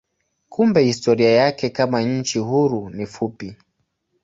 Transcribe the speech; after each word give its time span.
Kumbe 0.49 0.81
historia 0.83 1.29
yake 1.31 1.69
kama 1.69 2.01
nchi 2.01 2.39
huru 2.39 2.89
ni 2.89 3.05
fupi. 3.05 3.55